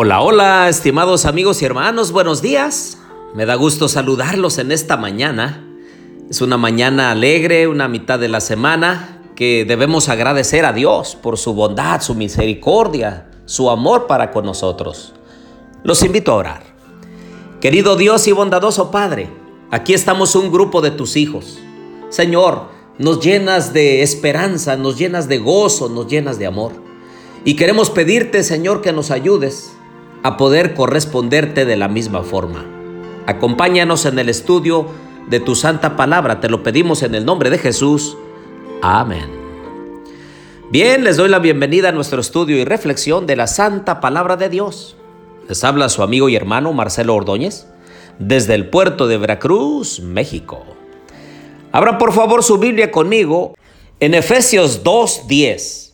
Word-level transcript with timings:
Hola, 0.00 0.20
hola, 0.20 0.68
estimados 0.68 1.26
amigos 1.26 1.60
y 1.60 1.64
hermanos, 1.64 2.12
buenos 2.12 2.40
días. 2.40 2.98
Me 3.34 3.46
da 3.46 3.56
gusto 3.56 3.88
saludarlos 3.88 4.58
en 4.58 4.70
esta 4.70 4.96
mañana. 4.96 5.66
Es 6.30 6.40
una 6.40 6.56
mañana 6.56 7.10
alegre, 7.10 7.66
una 7.66 7.88
mitad 7.88 8.16
de 8.16 8.28
la 8.28 8.40
semana 8.40 9.20
que 9.34 9.64
debemos 9.66 10.08
agradecer 10.08 10.64
a 10.66 10.72
Dios 10.72 11.16
por 11.20 11.36
su 11.36 11.52
bondad, 11.52 12.00
su 12.00 12.14
misericordia, 12.14 13.28
su 13.44 13.70
amor 13.70 14.06
para 14.06 14.30
con 14.30 14.44
nosotros. 14.44 15.14
Los 15.82 16.04
invito 16.04 16.30
a 16.30 16.36
orar. 16.36 16.62
Querido 17.60 17.96
Dios 17.96 18.28
y 18.28 18.30
bondadoso 18.30 18.92
Padre, 18.92 19.28
aquí 19.72 19.94
estamos 19.94 20.36
un 20.36 20.52
grupo 20.52 20.80
de 20.80 20.92
tus 20.92 21.16
hijos. 21.16 21.58
Señor, 22.08 22.68
nos 22.98 23.18
llenas 23.18 23.72
de 23.72 24.02
esperanza, 24.02 24.76
nos 24.76 24.96
llenas 24.96 25.26
de 25.26 25.38
gozo, 25.38 25.88
nos 25.88 26.06
llenas 26.06 26.38
de 26.38 26.46
amor. 26.46 26.70
Y 27.44 27.56
queremos 27.56 27.90
pedirte, 27.90 28.44
Señor, 28.44 28.80
que 28.80 28.92
nos 28.92 29.10
ayudes 29.10 29.72
a 30.22 30.36
poder 30.36 30.74
corresponderte 30.74 31.64
de 31.64 31.76
la 31.76 31.88
misma 31.88 32.22
forma. 32.22 32.64
Acompáñanos 33.26 34.06
en 34.06 34.18
el 34.18 34.28
estudio 34.28 34.86
de 35.28 35.40
tu 35.40 35.54
santa 35.54 35.96
palabra, 35.96 36.40
te 36.40 36.48
lo 36.48 36.62
pedimos 36.62 37.02
en 37.02 37.14
el 37.14 37.24
nombre 37.24 37.50
de 37.50 37.58
Jesús. 37.58 38.16
Amén. 38.82 39.28
Bien, 40.70 41.04
les 41.04 41.16
doy 41.16 41.28
la 41.28 41.38
bienvenida 41.38 41.90
a 41.90 41.92
nuestro 41.92 42.20
estudio 42.20 42.56
y 42.56 42.64
reflexión 42.64 43.26
de 43.26 43.36
la 43.36 43.46
santa 43.46 44.00
palabra 44.00 44.36
de 44.36 44.48
Dios. 44.48 44.96
Les 45.48 45.64
habla 45.64 45.88
su 45.88 46.02
amigo 46.02 46.28
y 46.28 46.36
hermano 46.36 46.72
Marcelo 46.72 47.14
Ordóñez 47.14 47.66
desde 48.18 48.54
el 48.54 48.68
puerto 48.68 49.06
de 49.06 49.18
Veracruz, 49.18 50.00
México. 50.00 50.64
Abra 51.72 51.98
por 51.98 52.12
favor 52.12 52.42
su 52.42 52.58
Biblia 52.58 52.90
conmigo 52.90 53.54
en 54.00 54.14
Efesios 54.14 54.82
2.10. 54.84 55.92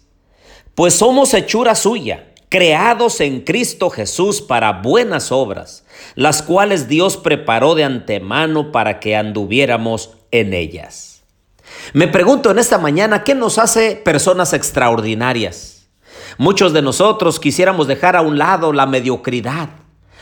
Pues 0.74 0.94
somos 0.94 1.34
hechura 1.34 1.74
suya 1.74 2.23
creados 2.54 3.20
en 3.20 3.40
Cristo 3.40 3.90
Jesús 3.90 4.40
para 4.40 4.74
buenas 4.74 5.32
obras, 5.32 5.84
las 6.14 6.40
cuales 6.40 6.86
Dios 6.86 7.16
preparó 7.16 7.74
de 7.74 7.82
antemano 7.82 8.70
para 8.70 9.00
que 9.00 9.16
anduviéramos 9.16 10.12
en 10.30 10.54
ellas. 10.54 11.24
Me 11.94 12.06
pregunto 12.06 12.52
en 12.52 12.60
esta 12.60 12.78
mañana, 12.78 13.24
¿qué 13.24 13.34
nos 13.34 13.58
hace 13.58 13.96
personas 13.96 14.52
extraordinarias? 14.52 15.88
Muchos 16.38 16.72
de 16.72 16.80
nosotros 16.80 17.40
quisiéramos 17.40 17.88
dejar 17.88 18.14
a 18.14 18.20
un 18.20 18.38
lado 18.38 18.72
la 18.72 18.86
mediocridad, 18.86 19.70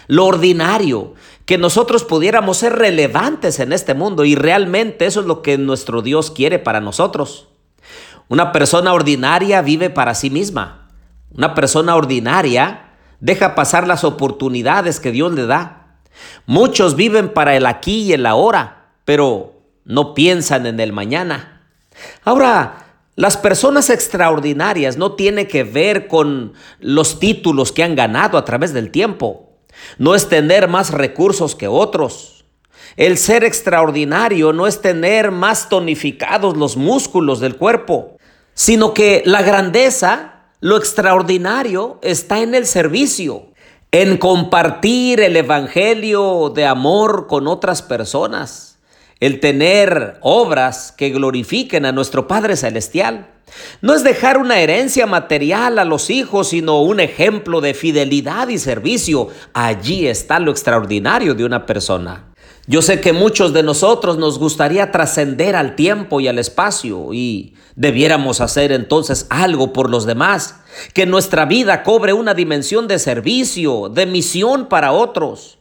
lo 0.06 0.24
ordinario, 0.24 1.12
que 1.44 1.58
nosotros 1.58 2.02
pudiéramos 2.02 2.56
ser 2.56 2.72
relevantes 2.72 3.60
en 3.60 3.74
este 3.74 3.92
mundo 3.92 4.24
y 4.24 4.36
realmente 4.36 5.04
eso 5.04 5.20
es 5.20 5.26
lo 5.26 5.42
que 5.42 5.58
nuestro 5.58 6.00
Dios 6.00 6.30
quiere 6.30 6.58
para 6.58 6.80
nosotros. 6.80 7.48
Una 8.28 8.52
persona 8.52 8.94
ordinaria 8.94 9.60
vive 9.60 9.90
para 9.90 10.14
sí 10.14 10.30
misma 10.30 10.81
una 11.34 11.54
persona 11.54 11.96
ordinaria 11.96 12.90
deja 13.20 13.54
pasar 13.54 13.86
las 13.86 14.04
oportunidades 14.04 15.00
que 15.00 15.12
Dios 15.12 15.32
le 15.32 15.46
da. 15.46 15.98
Muchos 16.46 16.96
viven 16.96 17.32
para 17.32 17.56
el 17.56 17.66
aquí 17.66 18.02
y 18.02 18.12
el 18.12 18.26
ahora, 18.26 18.90
pero 19.04 19.62
no 19.84 20.14
piensan 20.14 20.66
en 20.66 20.80
el 20.80 20.92
mañana. 20.92 21.62
Ahora, 22.24 22.82
las 23.14 23.36
personas 23.36 23.90
extraordinarias 23.90 24.96
no 24.96 25.12
tienen 25.12 25.46
que 25.46 25.64
ver 25.64 26.08
con 26.08 26.54
los 26.80 27.18
títulos 27.18 27.72
que 27.72 27.82
han 27.82 27.94
ganado 27.94 28.38
a 28.38 28.44
través 28.44 28.72
del 28.72 28.90
tiempo. 28.90 29.50
No 29.98 30.14
es 30.14 30.28
tener 30.28 30.68
más 30.68 30.90
recursos 30.90 31.54
que 31.54 31.68
otros. 31.68 32.44
El 32.96 33.16
ser 33.18 33.44
extraordinario 33.44 34.52
no 34.52 34.66
es 34.66 34.80
tener 34.80 35.30
más 35.30 35.68
tonificados 35.68 36.56
los 36.56 36.76
músculos 36.76 37.40
del 37.40 37.56
cuerpo, 37.56 38.16
sino 38.54 38.92
que 38.92 39.22
la 39.24 39.42
grandeza 39.42 40.31
lo 40.62 40.76
extraordinario 40.76 41.98
está 42.02 42.38
en 42.38 42.54
el 42.54 42.66
servicio, 42.66 43.46
en 43.90 44.16
compartir 44.16 45.18
el 45.18 45.36
Evangelio 45.36 46.52
de 46.54 46.66
amor 46.66 47.26
con 47.26 47.48
otras 47.48 47.82
personas, 47.82 48.78
el 49.18 49.40
tener 49.40 50.18
obras 50.20 50.92
que 50.96 51.10
glorifiquen 51.10 51.84
a 51.84 51.90
nuestro 51.90 52.28
Padre 52.28 52.56
Celestial. 52.56 53.26
No 53.80 53.92
es 53.92 54.04
dejar 54.04 54.38
una 54.38 54.60
herencia 54.60 55.04
material 55.04 55.80
a 55.80 55.84
los 55.84 56.10
hijos, 56.10 56.50
sino 56.50 56.80
un 56.80 57.00
ejemplo 57.00 57.60
de 57.60 57.74
fidelidad 57.74 58.46
y 58.46 58.58
servicio. 58.58 59.30
Allí 59.54 60.06
está 60.06 60.38
lo 60.38 60.52
extraordinario 60.52 61.34
de 61.34 61.44
una 61.44 61.66
persona. 61.66 62.31
Yo 62.68 62.80
sé 62.80 63.00
que 63.00 63.12
muchos 63.12 63.52
de 63.52 63.64
nosotros 63.64 64.18
nos 64.18 64.38
gustaría 64.38 64.92
trascender 64.92 65.56
al 65.56 65.74
tiempo 65.74 66.20
y 66.20 66.28
al 66.28 66.38
espacio 66.38 67.12
y 67.12 67.54
debiéramos 67.74 68.40
hacer 68.40 68.70
entonces 68.70 69.26
algo 69.30 69.72
por 69.72 69.90
los 69.90 70.06
demás, 70.06 70.60
que 70.94 71.04
nuestra 71.04 71.44
vida 71.44 71.82
cobre 71.82 72.12
una 72.12 72.34
dimensión 72.34 72.86
de 72.86 73.00
servicio, 73.00 73.88
de 73.88 74.06
misión 74.06 74.66
para 74.66 74.92
otros. 74.92 75.58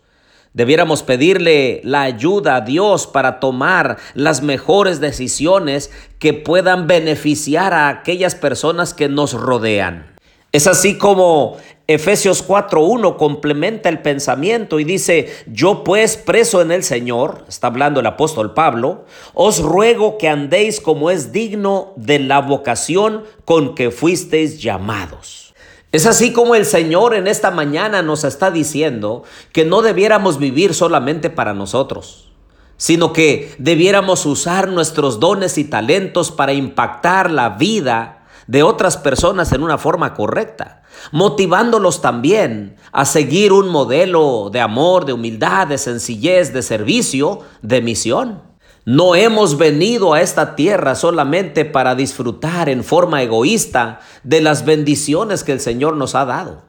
Debiéramos 0.53 1.01
pedirle 1.01 1.81
la 1.83 2.03
ayuda 2.03 2.57
a 2.57 2.61
Dios 2.61 3.07
para 3.07 3.39
tomar 3.39 3.97
las 4.13 4.43
mejores 4.43 4.99
decisiones 4.99 5.89
que 6.19 6.33
puedan 6.33 6.85
beneficiar 6.85 7.73
a 7.73 7.89
aquellas 7.89 8.35
personas 8.35 8.93
que 8.93 9.09
nos 9.09 9.33
rodean. 9.33 10.11
Es 10.51 10.67
así 10.67 10.97
como 10.97 11.57
Efesios 11.93 12.47
4.1 12.47 13.17
complementa 13.17 13.89
el 13.89 14.01
pensamiento 14.01 14.79
y 14.79 14.83
dice, 14.83 15.33
yo 15.47 15.83
pues 15.83 16.15
preso 16.15 16.61
en 16.61 16.71
el 16.71 16.83
Señor, 16.83 17.45
está 17.47 17.67
hablando 17.67 17.99
el 17.99 18.05
apóstol 18.05 18.53
Pablo, 18.53 19.05
os 19.33 19.59
ruego 19.59 20.17
que 20.17 20.29
andéis 20.29 20.79
como 20.79 21.11
es 21.11 21.31
digno 21.31 21.93
de 21.95 22.19
la 22.19 22.39
vocación 22.39 23.23
con 23.45 23.75
que 23.75 23.91
fuisteis 23.91 24.61
llamados. 24.61 25.53
Es 25.91 26.05
así 26.05 26.31
como 26.31 26.55
el 26.55 26.65
Señor 26.65 27.13
en 27.13 27.27
esta 27.27 27.51
mañana 27.51 28.01
nos 28.01 28.23
está 28.23 28.49
diciendo 28.49 29.23
que 29.51 29.65
no 29.65 29.81
debiéramos 29.81 30.37
vivir 30.37 30.73
solamente 30.73 31.29
para 31.29 31.53
nosotros, 31.53 32.31
sino 32.77 33.11
que 33.11 33.53
debiéramos 33.57 34.25
usar 34.25 34.69
nuestros 34.69 35.19
dones 35.19 35.57
y 35.57 35.65
talentos 35.65 36.31
para 36.31 36.53
impactar 36.53 37.29
la 37.29 37.49
vida 37.49 38.25
de 38.47 38.63
otras 38.63 38.95
personas 38.95 39.51
en 39.51 39.63
una 39.63 39.77
forma 39.77 40.13
correcta, 40.13 40.80
motivándolos 41.11 42.01
también 42.01 42.75
a 42.91 43.05
seguir 43.05 43.53
un 43.53 43.69
modelo 43.69 44.49
de 44.51 44.61
amor, 44.61 45.05
de 45.05 45.13
humildad, 45.13 45.67
de 45.67 45.77
sencillez, 45.77 46.53
de 46.53 46.61
servicio, 46.61 47.41
de 47.61 47.81
misión. 47.81 48.41
No 48.83 49.15
hemos 49.15 49.57
venido 49.57 50.13
a 50.13 50.21
esta 50.21 50.55
tierra 50.55 50.95
solamente 50.95 51.65
para 51.65 51.93
disfrutar 51.93 52.67
en 52.67 52.83
forma 52.83 53.21
egoísta 53.21 53.99
de 54.23 54.41
las 54.41 54.65
bendiciones 54.65 55.43
que 55.43 55.51
el 55.51 55.59
Señor 55.59 55.97
nos 55.97 56.15
ha 56.15 56.25
dado, 56.25 56.63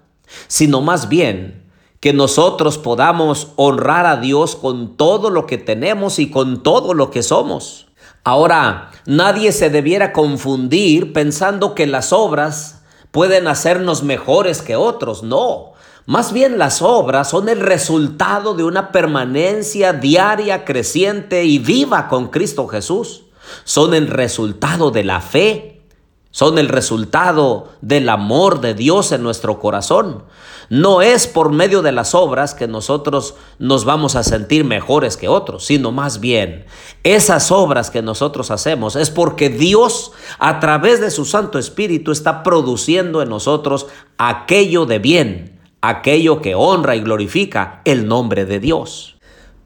sino 0.46 0.82
más 0.82 1.08
bien 1.08 1.62
que 2.00 2.12
nosotros 2.12 2.78
podamos 2.78 3.52
honrar 3.56 4.06
a 4.06 4.16
Dios 4.16 4.56
con 4.56 4.96
todo 4.96 5.30
lo 5.30 5.46
que 5.46 5.56
tenemos 5.56 6.18
y 6.18 6.30
con 6.30 6.62
todo 6.62 6.94
lo 6.94 7.10
que 7.10 7.22
somos. 7.22 7.86
Ahora, 8.24 8.90
nadie 9.06 9.50
se 9.52 9.70
debiera 9.70 10.12
confundir 10.12 11.12
pensando 11.12 11.74
que 11.74 11.86
las 11.86 12.12
obras 12.12 12.81
pueden 13.12 13.46
hacernos 13.46 14.02
mejores 14.02 14.60
que 14.60 14.74
otros. 14.74 15.22
No, 15.22 15.74
más 16.06 16.32
bien 16.32 16.58
las 16.58 16.82
obras 16.82 17.30
son 17.30 17.48
el 17.48 17.60
resultado 17.60 18.54
de 18.54 18.64
una 18.64 18.90
permanencia 18.90 19.92
diaria, 19.92 20.64
creciente 20.64 21.44
y 21.44 21.58
viva 21.58 22.08
con 22.08 22.28
Cristo 22.28 22.66
Jesús. 22.66 23.22
Son 23.62 23.94
el 23.94 24.08
resultado 24.08 24.90
de 24.90 25.04
la 25.04 25.20
fe 25.20 25.71
son 26.32 26.58
el 26.58 26.68
resultado 26.68 27.68
del 27.82 28.08
amor 28.08 28.60
de 28.60 28.74
Dios 28.74 29.12
en 29.12 29.22
nuestro 29.22 29.60
corazón. 29.60 30.24
No 30.70 31.02
es 31.02 31.26
por 31.26 31.52
medio 31.52 31.82
de 31.82 31.92
las 31.92 32.14
obras 32.14 32.54
que 32.54 32.66
nosotros 32.66 33.34
nos 33.58 33.84
vamos 33.84 34.16
a 34.16 34.24
sentir 34.24 34.64
mejores 34.64 35.18
que 35.18 35.28
otros, 35.28 35.66
sino 35.66 35.92
más 35.92 36.18
bien 36.20 36.64
esas 37.04 37.52
obras 37.52 37.90
que 37.90 38.00
nosotros 38.00 38.50
hacemos 38.50 38.96
es 38.96 39.10
porque 39.10 39.50
Dios 39.50 40.12
a 40.38 40.58
través 40.58 41.00
de 41.00 41.10
su 41.10 41.26
Santo 41.26 41.58
Espíritu 41.58 42.10
está 42.10 42.42
produciendo 42.42 43.20
en 43.20 43.28
nosotros 43.28 43.86
aquello 44.16 44.86
de 44.86 44.98
bien, 44.98 45.60
aquello 45.82 46.40
que 46.40 46.54
honra 46.54 46.96
y 46.96 47.00
glorifica 47.00 47.82
el 47.84 48.08
nombre 48.08 48.46
de 48.46 48.58
Dios. 48.58 49.16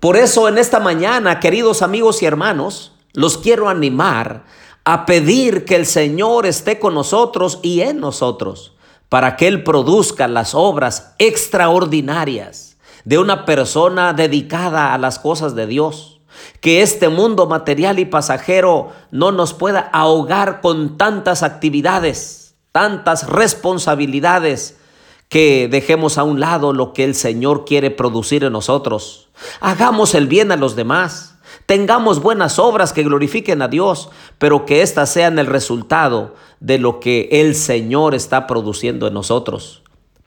Por 0.00 0.16
eso 0.16 0.48
en 0.48 0.58
esta 0.58 0.80
mañana, 0.80 1.38
queridos 1.38 1.82
amigos 1.82 2.22
y 2.22 2.26
hermanos, 2.26 2.92
los 3.12 3.38
quiero 3.38 3.68
animar 3.68 4.44
a 4.86 5.04
pedir 5.04 5.64
que 5.64 5.74
el 5.74 5.84
Señor 5.84 6.46
esté 6.46 6.78
con 6.78 6.94
nosotros 6.94 7.58
y 7.60 7.80
en 7.80 7.98
nosotros, 7.98 8.72
para 9.08 9.36
que 9.36 9.48
Él 9.48 9.64
produzca 9.64 10.28
las 10.28 10.54
obras 10.54 11.16
extraordinarias 11.18 12.76
de 13.04 13.18
una 13.18 13.44
persona 13.44 14.12
dedicada 14.12 14.94
a 14.94 14.98
las 14.98 15.18
cosas 15.18 15.56
de 15.56 15.66
Dios. 15.66 16.20
Que 16.60 16.82
este 16.82 17.08
mundo 17.08 17.48
material 17.48 17.98
y 17.98 18.04
pasajero 18.04 18.92
no 19.10 19.32
nos 19.32 19.54
pueda 19.54 19.80
ahogar 19.92 20.60
con 20.60 20.96
tantas 20.96 21.42
actividades, 21.42 22.54
tantas 22.70 23.26
responsabilidades, 23.28 24.76
que 25.28 25.66
dejemos 25.68 26.16
a 26.16 26.22
un 26.22 26.38
lado 26.38 26.72
lo 26.72 26.92
que 26.92 27.02
el 27.02 27.16
Señor 27.16 27.64
quiere 27.64 27.90
producir 27.90 28.44
en 28.44 28.52
nosotros. 28.52 29.30
Hagamos 29.58 30.14
el 30.14 30.28
bien 30.28 30.52
a 30.52 30.56
los 30.56 30.76
demás. 30.76 31.36
Tengamos 31.66 32.22
buenas 32.22 32.60
obras 32.60 32.92
que 32.92 33.02
glorifiquen 33.02 33.60
a 33.60 33.66
Dios, 33.66 34.10
pero 34.38 34.66
que 34.66 34.82
éstas 34.82 35.10
sean 35.10 35.38
el 35.38 35.46
resultado 35.46 36.34
de 36.60 36.78
lo 36.78 37.00
que 37.00 37.28
el 37.32 37.54
Señor 37.54 38.14
está 38.14 38.46
produciendo 38.46 39.06
en 39.06 39.14
nosotros. 39.14 39.82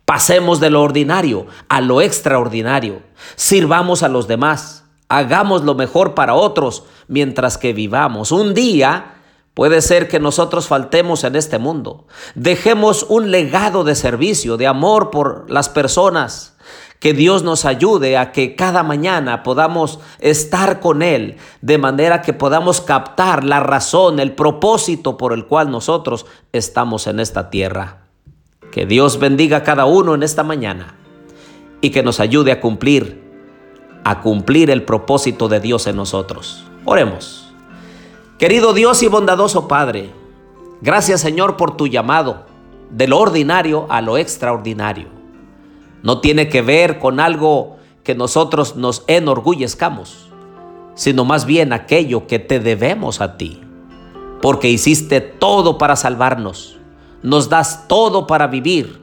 Pasemos 0.06 0.60
de 0.60 0.72
lo 0.72 0.82
ordinario 0.82 1.46
a 1.68 1.82
lo 1.82 2.02
extraordinario. 2.02 3.04
Sirvamos 3.36 4.02
a 4.02 4.10
los 4.10 4.28
demás. 4.28 4.84
Hagamos 5.08 5.64
lo 5.64 5.76
mejor 5.76 6.16
para 6.16 6.34
otros 6.34 6.84
mientras 7.08 7.58
que 7.58 7.74
vivamos. 7.74 8.32
Un 8.32 8.54
día 8.54 9.16
puede 9.54 9.82
ser 9.82 10.08
que 10.08 10.20
nosotros 10.20 10.68
faltemos 10.68 11.24
en 11.24 11.36
este 11.36 11.60
mundo. 11.60 12.08
Dejemos 12.34 13.06
un 13.10 13.30
legado 13.30 13.84
de 13.84 13.94
servicio, 13.94 14.58
de 14.58 14.68
amor 14.68 15.12
por 15.12 15.50
las 15.52 15.70
personas. 15.70 16.56
Que 17.00 17.14
Dios 17.14 17.44
nos 17.44 17.64
ayude 17.64 18.18
a 18.18 18.34
que 18.34 18.56
cada 18.56 18.84
mañana 18.84 19.42
podamos 19.42 20.00
estar 20.20 20.82
con 20.82 21.02
Él, 21.02 21.38
de 21.62 21.78
manera 21.78 22.22
que 22.22 22.34
podamos 22.34 22.82
captar 22.82 23.46
la 23.46 23.62
razón, 23.62 24.20
el 24.20 24.34
propósito 24.34 25.16
por 25.16 25.32
el 25.32 25.46
cual 25.46 25.72
nosotros 25.72 26.26
estamos 26.52 27.08
en 27.08 27.22
esta 27.22 27.50
tierra. 27.50 28.02
Que 28.72 28.86
Dios 28.86 29.18
bendiga 29.18 29.58
a 29.58 29.64
cada 29.64 29.86
uno 29.86 30.14
en 30.14 30.24
esta 30.24 30.44
mañana 30.44 30.96
y 31.80 31.92
que 31.92 32.04
nos 32.04 32.20
ayude 32.20 32.52
a 32.52 32.60
cumplir, 32.60 33.24
a 34.04 34.20
cumplir 34.20 34.70
el 34.70 34.84
propósito 34.84 35.48
de 35.48 35.62
Dios 35.62 35.88
en 35.88 35.96
nosotros. 35.96 36.66
Oremos. 36.84 37.54
Querido 38.38 38.74
Dios 38.74 39.04
y 39.04 39.08
bondadoso 39.08 39.68
Padre, 39.68 40.12
gracias 40.82 41.22
Señor 41.22 41.58
por 41.58 41.78
tu 41.78 41.88
llamado 41.88 42.46
de 42.90 43.08
lo 43.08 43.20
ordinario 43.20 43.86
a 43.90 44.02
lo 44.02 44.18
extraordinario. 44.18 45.19
No 46.04 46.22
tiene 46.22 46.50
que 46.50 46.62
ver 46.62 47.00
con 47.00 47.20
algo 47.20 47.78
que 48.04 48.16
nosotros 48.16 48.76
nos 48.76 49.04
enorgullezcamos, 49.08 50.30
sino 50.96 51.26
más 51.26 51.46
bien 51.46 51.74
aquello 51.74 52.28
que 52.28 52.40
te 52.40 52.60
debemos 52.60 53.22
a 53.22 53.38
ti, 53.38 53.62
porque 54.42 54.70
hiciste 54.70 55.22
todo 55.22 55.78
para 55.78 55.96
salvarnos, 55.96 56.78
nos 57.22 57.50
das 57.50 57.88
todo 57.88 58.28
para 58.28 58.48
vivir. 58.48 59.02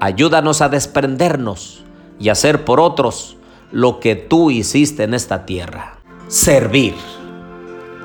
Ayúdanos 0.00 0.60
a 0.60 0.68
desprendernos 0.68 1.84
y 2.18 2.28
hacer 2.28 2.64
por 2.64 2.80
otros 2.80 3.36
lo 3.70 4.00
que 4.00 4.16
tú 4.16 4.50
hiciste 4.50 5.04
en 5.04 5.14
esta 5.14 5.46
tierra. 5.46 5.98
Servir. 6.28 6.94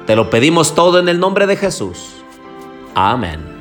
Te 0.06 0.16
lo 0.16 0.30
pedimos 0.30 0.76
todo 0.76 1.00
en 1.00 1.10
el 1.10 1.20
nombre 1.20 1.46
de 1.48 1.56
Jesús. 1.56 1.98
Amén. 2.96 3.59